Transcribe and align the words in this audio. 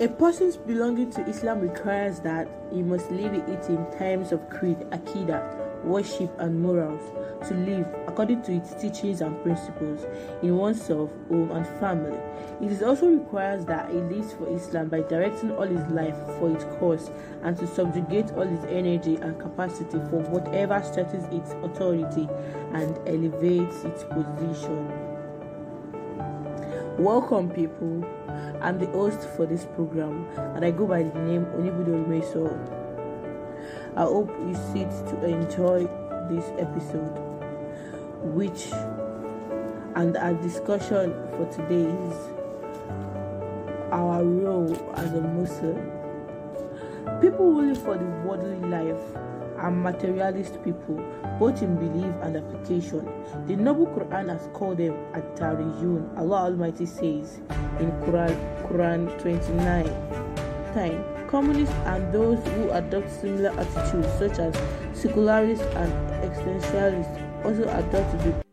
A 0.00 0.08
person's 0.08 0.56
belonging 0.56 1.10
to 1.10 1.28
Islam 1.28 1.60
requires 1.60 2.20
that 2.20 2.48
he 2.72 2.82
must 2.82 3.10
live 3.10 3.34
it 3.34 3.68
in 3.68 3.84
terms 3.98 4.32
of 4.32 4.48
creed, 4.48 4.78
akida, 4.92 5.84
worship, 5.84 6.30
and 6.40 6.60
morals 6.60 7.02
to 7.48 7.54
live 7.54 7.86
according 8.06 8.42
to 8.42 8.56
its 8.56 8.74
teachings 8.74 9.20
and 9.20 9.42
principles 9.42 10.06
in 10.42 10.56
oneself, 10.56 11.10
home, 11.28 11.50
and 11.50 11.66
family. 11.78 12.18
It 12.62 12.72
is 12.72 12.82
also 12.82 13.08
requires 13.08 13.64
that 13.66 13.90
he 13.90 13.98
lives 13.98 14.32
for 14.32 14.48
Islam 14.54 14.88
by 14.88 15.00
directing 15.02 15.52
all 15.52 15.66
his 15.66 15.86
life 15.88 16.16
for 16.38 16.50
its 16.50 16.64
cause 16.78 17.10
and 17.42 17.56
to 17.58 17.66
subjugate 17.66 18.30
all 18.32 18.46
his 18.46 18.64
energy 18.64 19.16
and 19.16 19.38
capacity 19.38 19.98
for 20.10 20.20
whatever 20.30 20.82
stretches 20.82 21.24
its 21.26 21.52
authority 21.62 22.28
and 22.72 22.98
elevates 23.06 23.84
its 23.84 24.04
position. 24.04 25.09
Welcome, 27.00 27.48
people. 27.48 28.04
I'm 28.60 28.78
the 28.78 28.84
host 28.88 29.26
for 29.34 29.46
this 29.46 29.64
program, 29.64 30.28
and 30.54 30.62
I 30.62 30.70
go 30.70 30.86
by 30.86 31.02
the 31.02 31.18
name 31.20 31.46
Onibudo 31.46 31.96
Rumeso. 31.96 32.52
I 33.96 34.02
hope 34.02 34.28
you 34.28 34.52
sit 34.70 34.90
to 35.08 35.24
enjoy 35.24 35.88
this 36.28 36.44
episode, 36.58 37.16
which 38.20 38.66
and 39.96 40.14
our 40.18 40.34
discussion 40.42 41.14
for 41.38 41.48
today 41.50 41.88
is 41.88 42.16
our 43.92 44.22
role 44.22 44.92
as 44.96 45.10
a 45.14 45.22
Muslim. 45.22 45.80
People 47.22 47.50
who 47.54 47.62
live 47.62 47.82
for 47.82 47.96
the 47.96 48.04
worldly 48.28 48.60
life 48.68 48.89
are 49.60 49.70
materialist 49.70 50.62
people, 50.64 50.96
both 51.38 51.62
in 51.62 51.76
belief 51.76 52.12
and 52.22 52.36
application. 52.36 53.06
The 53.46 53.56
Noble 53.56 53.86
Quran 53.86 54.28
has 54.28 54.48
called 54.52 54.78
them 54.78 54.96
At-Tariyun. 55.14 56.18
Allah 56.18 56.44
Almighty 56.50 56.86
says 56.86 57.40
in 57.78 57.90
Quran, 58.02 58.36
Quran 58.68 59.20
29 59.20 60.30
time. 60.74 61.04
Communists 61.28 61.74
and 61.86 62.12
those 62.12 62.44
who 62.48 62.70
adopt 62.70 63.10
similar 63.10 63.50
attitudes, 63.50 64.08
such 64.18 64.38
as 64.38 64.54
secularists 64.92 65.64
and 65.76 65.92
existentialists, 66.24 67.44
also 67.44 67.62
adopt 67.62 68.18
the 68.24 68.49